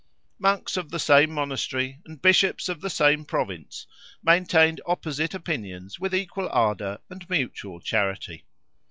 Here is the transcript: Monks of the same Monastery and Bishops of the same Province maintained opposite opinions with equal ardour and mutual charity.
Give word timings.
Monks 0.39 0.77
of 0.77 0.89
the 0.89 0.97
same 0.97 1.29
Monastery 1.29 1.99
and 2.07 2.19
Bishops 2.23 2.67
of 2.67 2.81
the 2.81 2.89
same 2.89 3.23
Province 3.23 3.85
maintained 4.23 4.81
opposite 4.87 5.35
opinions 5.35 5.99
with 5.99 6.15
equal 6.15 6.49
ardour 6.49 6.97
and 7.11 7.29
mutual 7.29 7.79
charity. 7.79 8.43